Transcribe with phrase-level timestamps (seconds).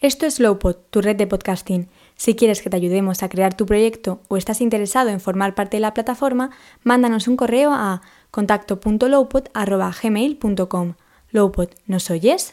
[0.00, 1.88] Esto es Lowpod, tu red de podcasting.
[2.16, 5.78] Si quieres que te ayudemos a crear tu proyecto o estás interesado en formar parte
[5.78, 6.50] de la plataforma,
[6.82, 10.94] mándanos un correo a contacto.lowpod.gmail.com.
[11.30, 12.52] Lowpod, ¿nos oyes?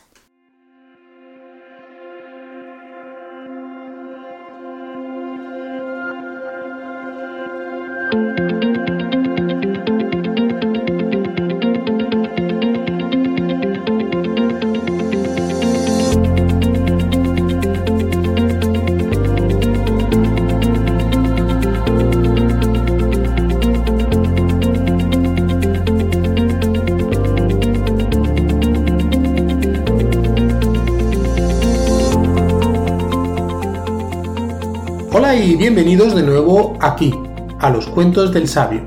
[35.43, 37.13] Y bienvenidos de nuevo aquí,
[37.59, 38.85] a los Cuentos del Sabio,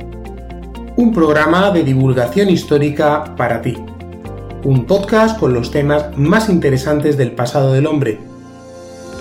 [0.96, 3.76] un programa de divulgación histórica para ti,
[4.64, 8.20] un podcast con los temas más interesantes del pasado del hombre,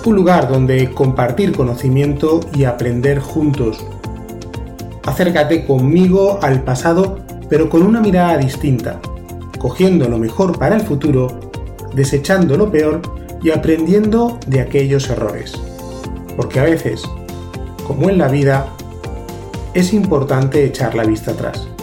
[0.05, 3.85] un lugar donde compartir conocimiento y aprender juntos.
[5.03, 9.01] Acércate conmigo al pasado, pero con una mirada distinta,
[9.59, 11.51] cogiendo lo mejor para el futuro,
[11.93, 13.01] desechando lo peor
[13.43, 15.53] y aprendiendo de aquellos errores.
[16.37, 17.03] Porque a veces,
[17.85, 18.67] como en la vida,
[19.73, 21.74] es importante echar la vista atrás.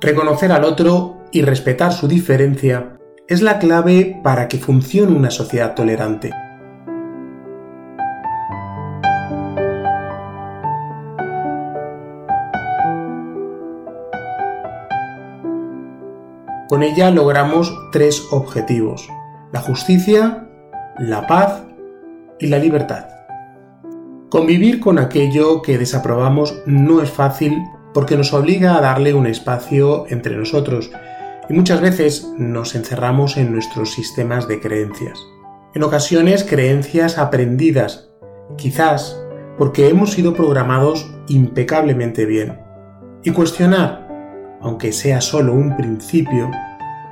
[0.00, 5.74] Reconocer al otro y respetar su diferencia es la clave para que funcione una sociedad
[5.74, 6.30] tolerante.
[16.68, 19.08] Con ella logramos tres objetivos,
[19.52, 20.46] la justicia,
[20.98, 21.64] la paz
[22.38, 23.08] y la libertad.
[24.30, 27.58] Convivir con aquello que desaprobamos no es fácil
[27.94, 30.90] porque nos obliga a darle un espacio entre nosotros
[31.48, 35.18] y muchas veces nos encerramos en nuestros sistemas de creencias.
[35.74, 38.10] En ocasiones creencias aprendidas,
[38.56, 39.20] quizás
[39.56, 42.60] porque hemos sido programados impecablemente bien.
[43.24, 44.08] Y cuestionar,
[44.60, 46.50] aunque sea solo un principio,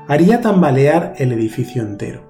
[0.09, 2.23] haría tambalear el edificio entero.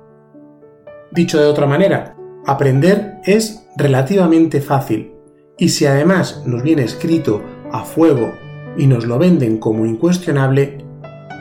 [1.13, 5.13] Dicho de otra manera, aprender es relativamente fácil,
[5.59, 7.43] y si además nos viene escrito
[7.73, 8.33] a fuego
[8.77, 10.85] y nos lo venden como incuestionable,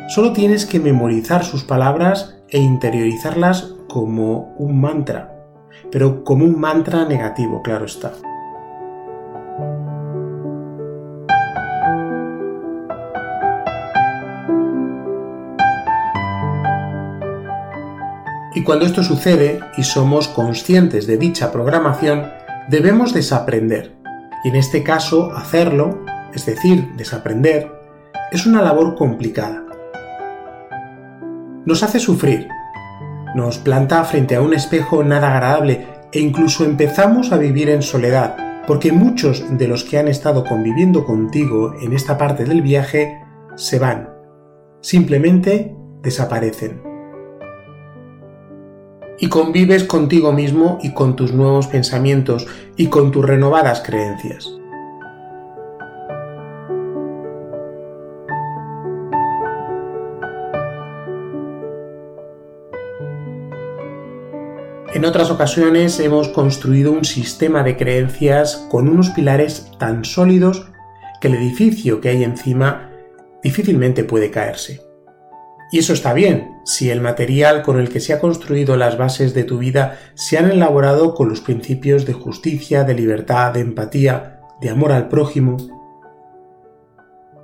[0.08, 5.36] solo tienes que memorizar sus palabras e interiorizarlas como un mantra,
[5.92, 8.14] pero como un mantra negativo, claro está.
[18.56, 22.32] Y cuando esto sucede y somos conscientes de dicha programación,
[22.70, 23.94] debemos desaprender.
[24.46, 27.72] Y en este caso, hacerlo es decir, desaprender,
[28.32, 29.64] es una labor complicada.
[31.66, 32.48] Nos hace sufrir,
[33.36, 38.36] nos planta frente a un espejo nada agradable e incluso empezamos a vivir en soledad,
[38.68, 43.18] porque muchos de los que han estado conviviendo contigo en esta parte del viaje
[43.56, 44.10] se van,
[44.82, 46.84] simplemente desaparecen.
[49.18, 52.46] Y convives contigo mismo y con tus nuevos pensamientos
[52.76, 54.52] y con tus renovadas creencias.
[65.06, 70.66] En otras ocasiones hemos construido un sistema de creencias con unos pilares tan sólidos
[71.22, 72.90] que el edificio que hay encima
[73.44, 74.82] difícilmente puede caerse.
[75.72, 79.36] Y eso está bien, si el material con el que se ha construido las bases
[79.36, 84.40] de tu vida se han elaborado con los principios de justicia, de libertad, de empatía,
[84.60, 85.58] de amor al prójimo.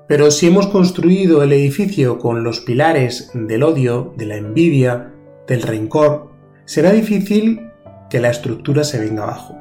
[0.07, 5.13] Pero si hemos construido el edificio con los pilares del odio, de la envidia,
[5.45, 6.30] del rencor,
[6.71, 7.69] será difícil
[8.09, 9.57] que la estructura se venga abajo.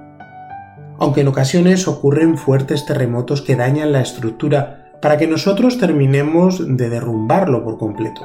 [0.97, 6.89] Aunque en ocasiones ocurren fuertes terremotos que dañan la estructura para que nosotros terminemos de
[6.89, 8.21] derrumbarlo por completo.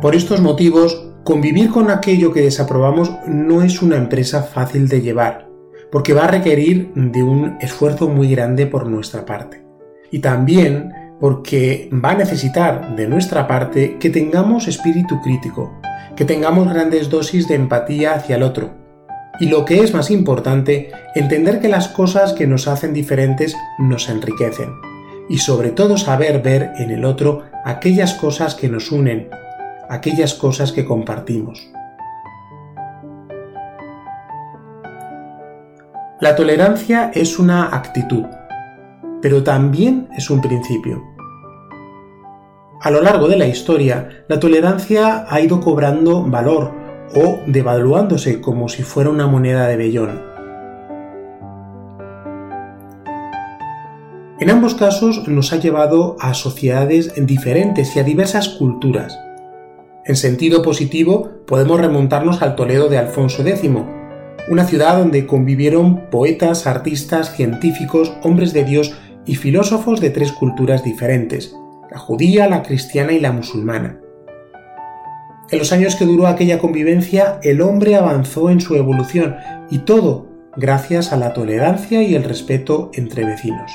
[0.00, 5.51] Por estos motivos, convivir con aquello que desaprobamos no es una empresa fácil de llevar,
[5.92, 9.62] porque va a requerir de un esfuerzo muy grande por nuestra parte.
[10.10, 10.90] Y también
[11.20, 15.70] porque va a necesitar de nuestra parte que tengamos espíritu crítico,
[16.16, 18.70] que tengamos grandes dosis de empatía hacia el otro.
[19.38, 24.08] Y lo que es más importante, entender que las cosas que nos hacen diferentes nos
[24.08, 24.70] enriquecen.
[25.28, 29.28] Y sobre todo saber ver en el otro aquellas cosas que nos unen,
[29.90, 31.70] aquellas cosas que compartimos.
[36.22, 38.22] La tolerancia es una actitud,
[39.20, 41.02] pero también es un principio.
[42.80, 46.70] A lo largo de la historia, la tolerancia ha ido cobrando valor
[47.16, 50.22] o devaluándose como si fuera una moneda de vellón.
[54.38, 59.18] En ambos casos nos ha llevado a sociedades diferentes y a diversas culturas.
[60.04, 63.68] En sentido positivo, podemos remontarnos al Toledo de Alfonso X,
[64.48, 68.94] una ciudad donde convivieron poetas, artistas, científicos, hombres de Dios
[69.24, 71.56] y filósofos de tres culturas diferentes,
[71.90, 73.98] la judía, la cristiana y la musulmana.
[75.50, 79.36] En los años que duró aquella convivencia, el hombre avanzó en su evolución
[79.70, 83.70] y todo gracias a la tolerancia y el respeto entre vecinos.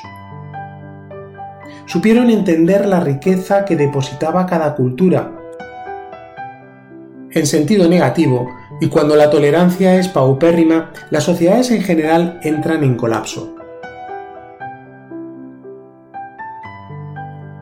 [1.86, 5.32] Supieron entender la riqueza que depositaba cada cultura.
[7.30, 8.48] En sentido negativo,
[8.80, 13.54] y cuando la tolerancia es paupérrima, las sociedades en general entran en colapso.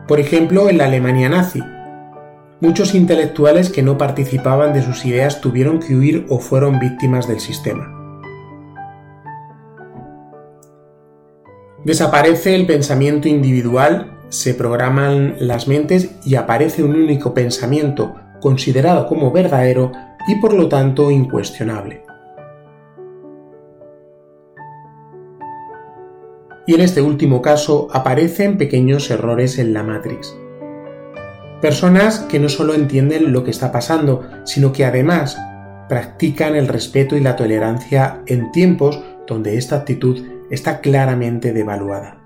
[0.07, 1.61] Por ejemplo, en la Alemania nazi.
[2.61, 7.39] Muchos intelectuales que no participaban de sus ideas tuvieron que huir o fueron víctimas del
[7.39, 7.93] sistema.
[11.83, 19.31] Desaparece el pensamiento individual, se programan las mentes y aparece un único pensamiento considerado como
[19.31, 19.91] verdadero
[20.27, 22.03] y por lo tanto incuestionable.
[26.67, 30.37] Y en este último caso aparecen pequeños errores en la Matrix.
[31.61, 35.37] Personas que no solo entienden lo que está pasando, sino que además
[35.87, 42.21] practican el respeto y la tolerancia en tiempos donde esta actitud está claramente devaluada.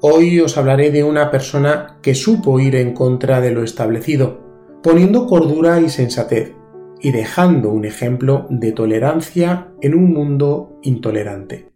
[0.00, 4.43] Hoy os hablaré de una persona que supo ir en contra de lo establecido,
[4.84, 6.52] poniendo cordura y sensatez,
[7.00, 11.70] y dejando un ejemplo de tolerancia en un mundo intolerante.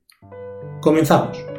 [0.82, 1.57] Comenzamos.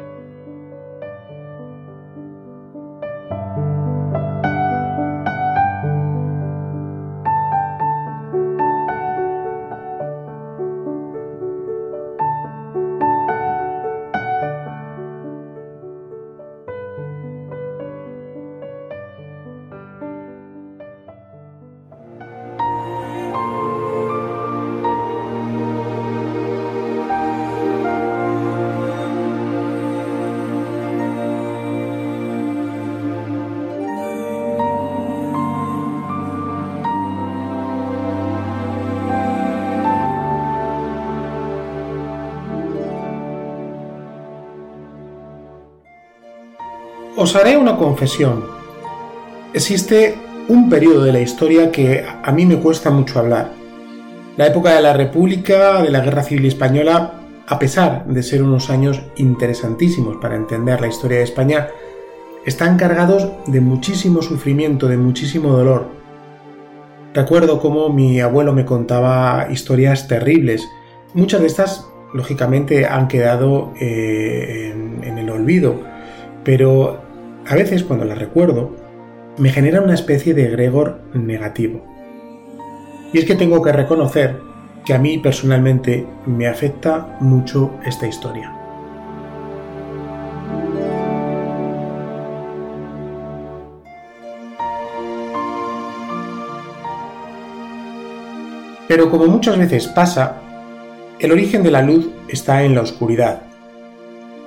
[47.22, 48.46] Os haré una confesión.
[49.52, 50.16] Existe
[50.48, 53.52] un periodo de la historia que a mí me cuesta mucho hablar.
[54.38, 58.70] La época de la República, de la Guerra Civil Española, a pesar de ser unos
[58.70, 61.68] años interesantísimos para entender la historia de España,
[62.46, 65.88] están cargados de muchísimo sufrimiento, de muchísimo dolor.
[67.12, 70.66] Recuerdo cómo mi abuelo me contaba historias terribles.
[71.12, 75.82] Muchas de estas, lógicamente, han quedado eh, en, el olvido,
[76.44, 77.09] pero
[77.46, 78.76] a veces cuando las recuerdo,
[79.38, 81.84] me genera una especie de egregor negativo.
[83.12, 84.36] Y es que tengo que reconocer
[84.84, 88.54] que a mí personalmente me afecta mucho esta historia.
[98.88, 100.36] Pero como muchas veces pasa,
[101.20, 103.49] el origen de la luz está en la oscuridad.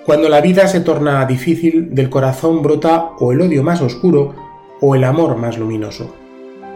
[0.06, 4.36] Cuando la vida se torna difícil, del corazón brota o el odio más oscuro
[4.82, 6.14] o el amor más luminoso.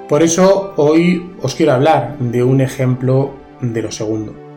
[0.07, 4.47] Por eso hoy os quiero hablar de un ejemplo de lo segundo.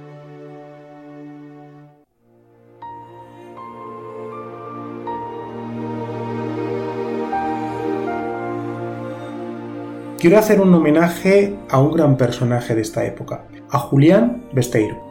[10.20, 15.09] quiero hacer un homenaje a un gran personaje de esta época, a Julián Besteiro.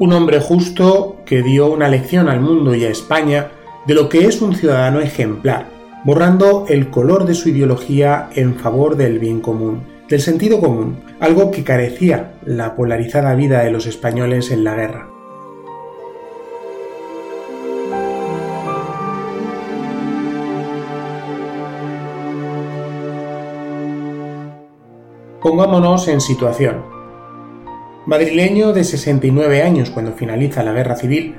[0.00, 3.52] Un hombre justo que dio una lección al mundo y a España
[3.86, 5.66] de lo que es un ciudadano ejemplar,
[6.04, 11.52] borrando el color de su ideología en favor del bien común del sentido común, algo
[11.52, 15.08] que carecía la polarizada vida de los españoles en la guerra.
[25.40, 26.99] Pongámonos en situación.
[28.06, 31.34] Madrileño de 69 años cuando finaliza la guerra civil,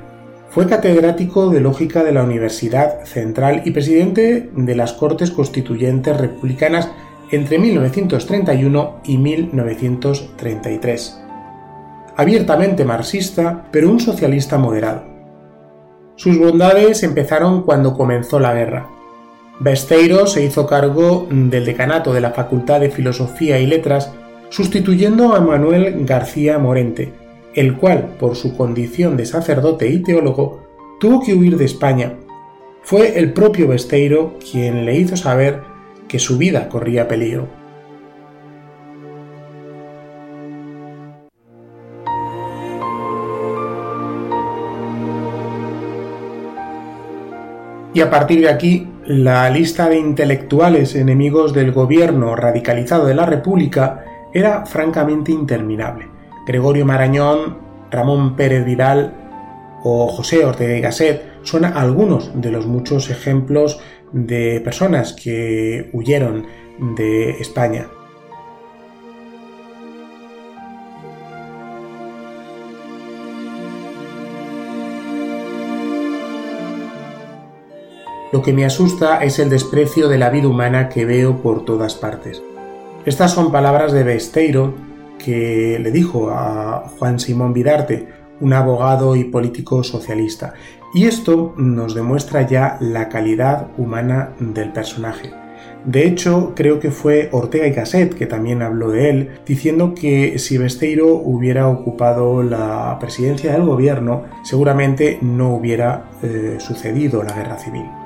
[0.48, 6.90] fue catedrático de lógica de la Universidad Central y presidente de las Cortes Constituyentes Republicanas
[7.30, 11.20] entre 1931 y 1933.
[12.16, 15.04] Abiertamente marxista, pero un socialista moderado.
[16.16, 18.88] Sus bondades empezaron cuando comenzó la guerra.
[19.58, 24.12] Besteiro se hizo cargo del decanato de la Facultad de Filosofía y Letras,
[24.52, 27.10] sustituyendo a Manuel García Morente,
[27.54, 30.62] el cual, por su condición de sacerdote y teólogo,
[31.00, 32.18] tuvo que huir de España.
[32.82, 35.62] Fue el propio Besteiro quien le hizo saber
[36.06, 37.48] que su vida corría peligro.
[47.94, 53.24] Y a partir de aquí, la lista de intelectuales enemigos del gobierno radicalizado de la
[53.24, 56.08] República era francamente interminable.
[56.46, 57.58] Gregorio Marañón,
[57.90, 59.14] Ramón Pérez Vidal
[59.84, 63.80] o José Ortega y Gasset son algunos de los muchos ejemplos
[64.12, 66.46] de personas que huyeron
[66.96, 67.88] de España.
[78.32, 81.94] Lo que me asusta es el desprecio de la vida humana que veo por todas
[81.94, 82.42] partes.
[83.04, 84.74] Estas son palabras de Besteiro
[85.18, 88.06] que le dijo a Juan Simón Vidarte,
[88.40, 90.54] un abogado y político socialista.
[90.94, 95.30] Y esto nos demuestra ya la calidad humana del personaje.
[95.84, 100.38] De hecho, creo que fue Ortega y Gasset que también habló de él, diciendo que
[100.38, 107.58] si Besteiro hubiera ocupado la presidencia del gobierno, seguramente no hubiera eh, sucedido la guerra
[107.58, 108.01] civil.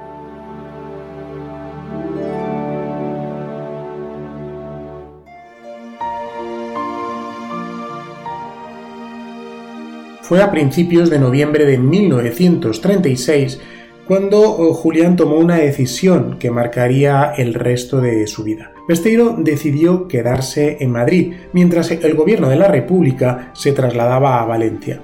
[10.27, 13.61] Fue a principios de noviembre de 1936
[14.09, 18.73] cuando oh, Julián tomó una decisión que marcaría el resto de su vida.
[18.89, 25.01] Besteiro decidió quedarse en Madrid, mientras el gobierno de la República se trasladaba a Valencia.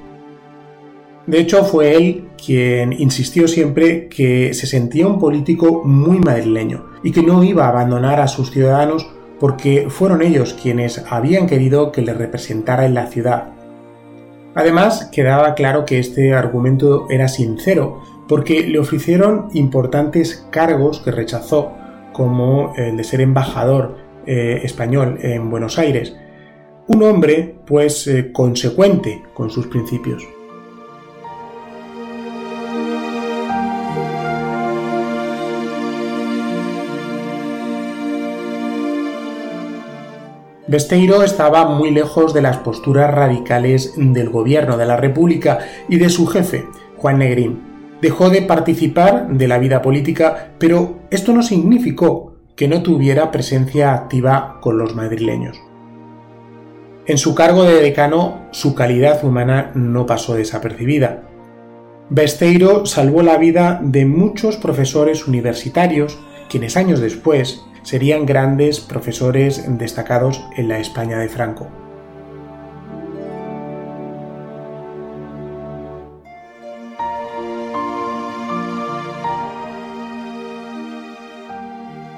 [1.28, 7.12] De hecho, fue él quien insistió siempre que se sentía un político muy madrileño y
[7.12, 12.02] que no iba a abandonar a sus ciudadanos porque fueron ellos quienes habían querido que
[12.02, 13.61] le representara en la ciudad
[14.54, 21.72] Además, quedaba claro que este argumento era sincero, porque le ofrecieron importantes cargos que rechazó,
[22.12, 26.14] como el de ser embajador eh, español en Buenos Aires.
[26.86, 30.22] Un hombre, pues, eh, consecuente con sus principios.
[40.72, 46.08] Besteiro estaba muy lejos de las posturas radicales del gobierno de la República y de
[46.08, 46.64] su jefe,
[46.96, 47.60] Juan Negrín.
[48.00, 53.92] Dejó de participar de la vida política, pero esto no significó que no tuviera presencia
[53.92, 55.60] activa con los madrileños.
[57.04, 61.24] En su cargo de decano, su calidad humana no pasó desapercibida.
[62.08, 70.44] Besteiro salvó la vida de muchos profesores universitarios, quienes años después serían grandes profesores destacados
[70.56, 71.68] en la España de Franco.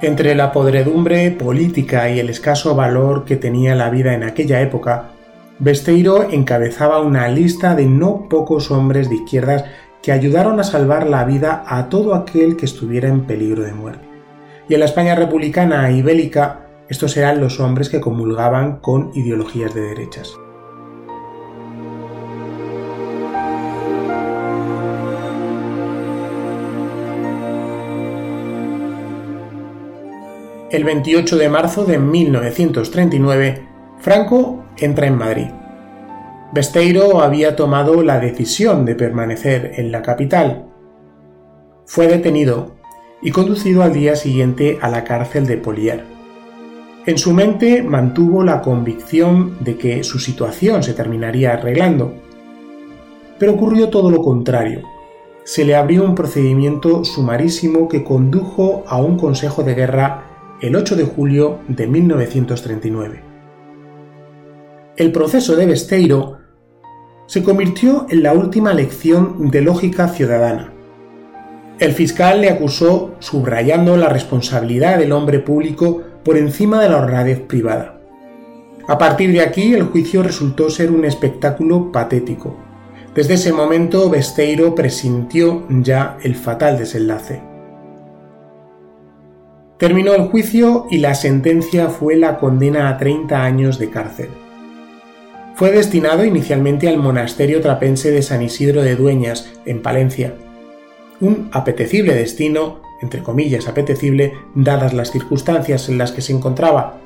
[0.05, 5.13] Entre la podredumbre política y el escaso valor que tenía la vida en aquella época,
[5.59, 9.65] Besteiro encabezaba una lista de no pocos hombres de izquierdas
[10.03, 14.14] que ayudaron a salvar la vida a todo aquel que estuviera en peligro de muerte.
[14.69, 19.75] Y en la España republicana y bélica, estos eran los hombres que comulgaban con ideologías
[19.75, 20.35] de derechas.
[30.71, 33.69] El 28 de marzo de 1939,
[34.01, 35.47] Franco entra en Madrid.
[36.53, 40.67] Besteiro había tomado la decisión de permanecer en la capital.
[41.87, 42.75] Fue detenido
[43.25, 46.05] y conducido al día siguiente a la cárcel de Polier.
[47.07, 52.15] En su mente mantuvo la convicción de que su situación se terminaría arreglando.
[53.39, 54.83] Pero ocurrió todo lo contrario.
[55.45, 60.97] Se le abrió un procedimiento sumarísimo que condujo a un consejo de guerra el 8
[60.97, 63.23] de julio de 1939.
[64.97, 66.39] El proceso de Besteiro
[67.27, 70.74] se convirtió en la última lección de lógica ciudadana.
[71.79, 77.41] El fiscal le acusó subrayando la responsabilidad del hombre público por encima de la honradez
[77.41, 78.01] privada.
[78.87, 82.57] A partir de aquí el juicio resultó ser un espectáculo patético.
[83.15, 87.43] Desde ese momento Besteiro presintió ya el fatal desenlace.
[89.79, 94.29] Terminó el juicio y la sentencia fue la condena a 30 años de cárcel.
[95.57, 100.35] Fue destinado inicialmente al monasterio trapense de San Isidro de Dueñas, en Palencia.
[101.25, 107.01] Un apetecible destino, entre comillas apetecible, dadas las circunstancias en las que se encontraba.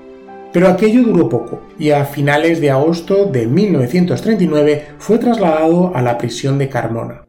[0.52, 6.18] Pero aquello duró poco, y a finales de agosto de 1939 fue trasladado a la
[6.18, 7.22] prisión de Carmona.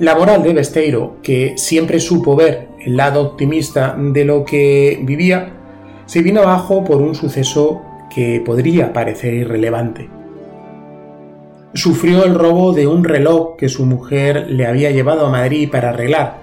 [0.00, 5.57] La moral de Besteiro, que siempre supo ver el lado optimista de lo que vivía,
[6.08, 10.08] se vino abajo por un suceso que podría parecer irrelevante.
[11.74, 15.90] Sufrió el robo de un reloj que su mujer le había llevado a Madrid para
[15.90, 16.38] arreglar.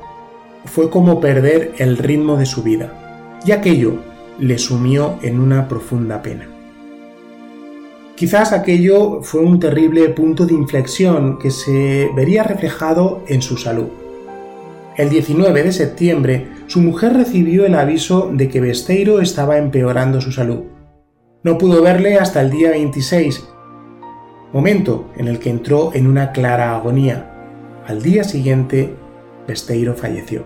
[0.65, 3.93] Fue como perder el ritmo de su vida, y aquello
[4.38, 6.47] le sumió en una profunda pena.
[8.15, 14.05] Quizás aquello fue un terrible punto de inflexión que se vería reflejado en su salud.
[14.97, 20.31] El 19 de septiembre, su mujer recibió el aviso de que Besteiro estaba empeorando su
[20.31, 20.63] salud.
[21.43, 23.45] No pudo verle hasta el día 26,
[24.53, 27.29] momento en el que entró en una clara agonía.
[27.86, 28.95] Al día siguiente,
[29.45, 30.45] Besteiro falleció.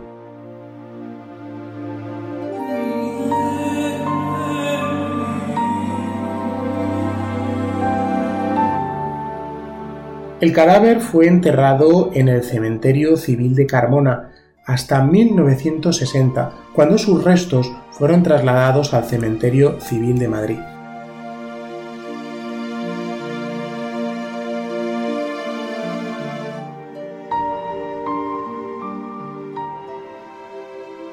[10.41, 14.31] El cadáver fue enterrado en el cementerio civil de Carmona
[14.69, 20.59] hasta 1960, cuando sus restos fueron trasladados al cementerio civil de Madrid.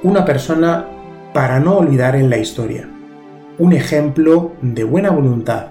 [0.03, 0.87] Una persona
[1.33, 2.87] para no olvidar en la historia,
[3.59, 5.69] un ejemplo de buena voluntad,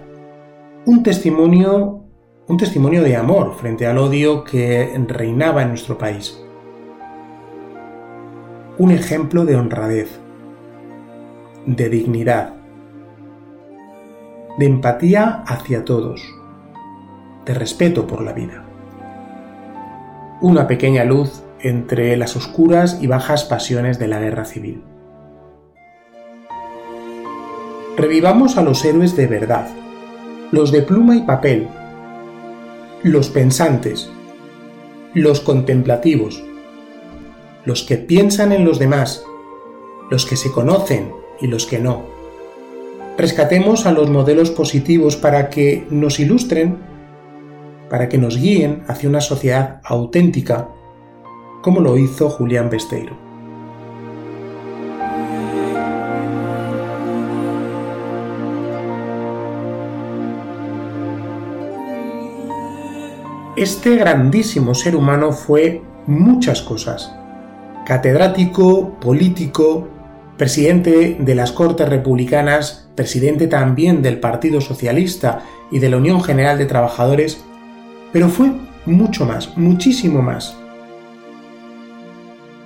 [0.88, 2.02] un testimonio
[2.48, 6.45] un testimonio de amor frente al odio que reinaba en nuestro país.
[8.78, 10.20] Un ejemplo de honradez,
[11.66, 12.56] de dignidad,
[14.58, 16.22] de empatía hacia todos,
[17.46, 18.66] de respeto por la vida.
[20.42, 24.84] Una pequeña luz entre las oscuras y bajas pasiones de la guerra civil.
[27.96, 29.70] Revivamos a los héroes de verdad,
[30.52, 31.70] los de pluma y papel,
[33.04, 34.12] los pensantes,
[35.14, 36.44] los contemplativos,
[37.66, 39.26] los que piensan en los demás,
[40.12, 42.04] los que se conocen y los que no.
[43.18, 46.78] Rescatemos a los modelos positivos para que nos ilustren,
[47.90, 50.70] para que nos guíen hacia una sociedad auténtica,
[51.62, 53.18] como lo hizo Julián Besteiro.
[63.56, 67.16] Este grandísimo ser humano fue muchas cosas.
[67.86, 69.88] Catedrático, político,
[70.38, 76.58] presidente de las Cortes Republicanas, presidente también del Partido Socialista y de la Unión General
[76.58, 77.44] de Trabajadores,
[78.12, 78.52] pero fue
[78.86, 80.58] mucho más, muchísimo más.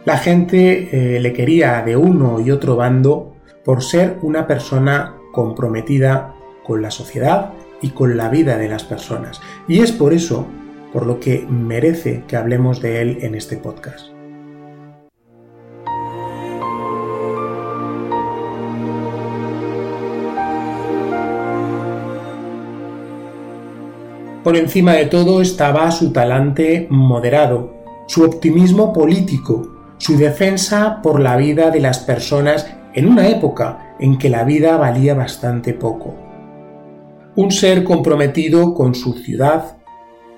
[0.05, 6.33] La gente eh, le quería de uno y otro bando por ser una persona comprometida
[6.63, 7.51] con la sociedad
[7.81, 9.41] y con la vida de las personas.
[9.67, 10.47] Y es por eso
[10.93, 14.18] por lo que merece que hablemos de él en este podcast.
[24.43, 27.73] Por encima de todo estaba su talante moderado,
[28.07, 34.17] su optimismo político, su defensa por la vida de las personas en una época en
[34.17, 36.15] que la vida valía bastante poco.
[37.35, 39.77] Un ser comprometido con su ciudad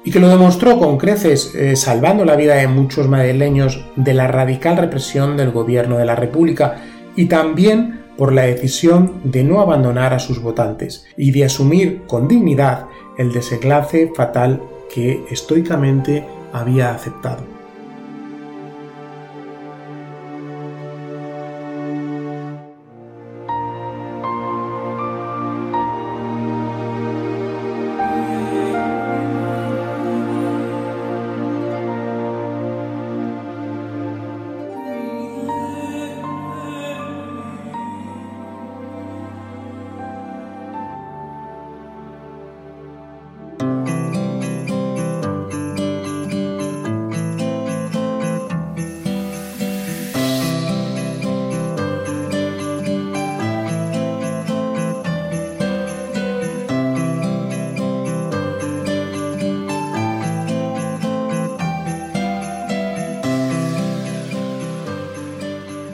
[0.04, 4.28] y que lo demostró con creces eh, salvando la vida de muchos madrileños de la
[4.28, 6.78] radical represión del gobierno de la República
[7.16, 12.28] y también por la decisión de no abandonar a sus votantes y de asumir con
[12.28, 12.86] dignidad
[13.18, 14.62] el desenlace fatal
[14.94, 17.61] que estoicamente había aceptado.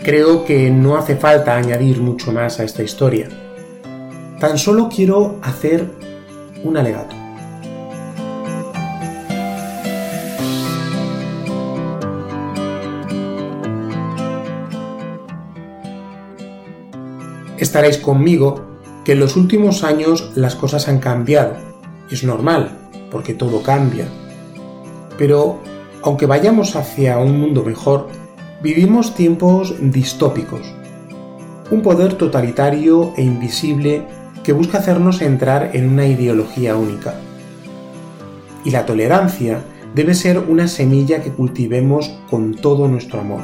[0.08, 3.28] Creo que no hace falta añadir mucho más a esta historia.
[4.39, 5.86] Tan solo quiero hacer
[6.63, 7.13] un alegato.
[17.58, 18.65] Estaréis conmigo
[19.04, 21.58] que en los últimos años las cosas han cambiado.
[22.10, 22.72] Es normal,
[23.12, 24.08] porque todo cambia.
[25.17, 25.60] Pero
[26.02, 28.08] aunque vayamos hacia un mundo mejor,
[28.60, 30.62] Vivimos tiempos distópicos.
[31.70, 34.02] Un poder totalitario e invisible
[34.43, 37.13] que busca hacernos entrar en una ideología única.
[38.65, 39.62] Y la tolerancia
[39.93, 43.41] debe ser una semilla que cultivemos con todo nuestro amor.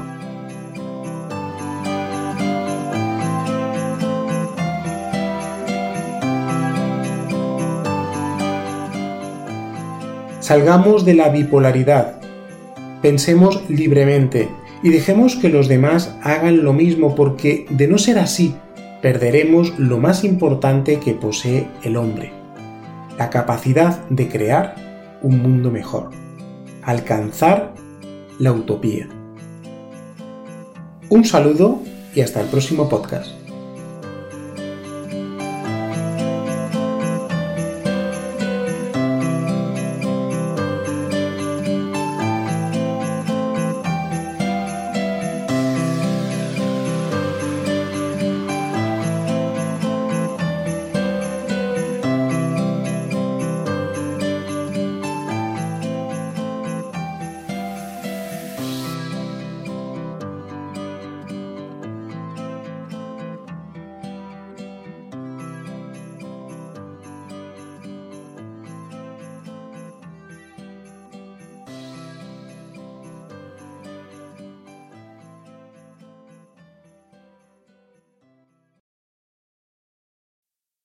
[10.40, 12.20] Salgamos de la bipolaridad,
[13.04, 14.50] pensemos libremente
[14.84, 18.54] y dejemos que los demás hagan lo mismo porque de no ser así,
[19.02, 22.32] perderemos lo más importante que posee el hombre,
[23.18, 24.76] la capacidad de crear
[25.22, 26.10] un mundo mejor,
[26.84, 27.74] alcanzar
[28.40, 29.08] la utopía.
[31.10, 31.82] Un saludo
[32.14, 33.43] y hasta el próximo podcast.